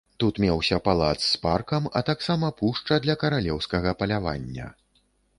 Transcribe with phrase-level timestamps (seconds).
[0.21, 4.67] Тут меўся палац з паркам, а таксама пушча для каралеўскага палявання.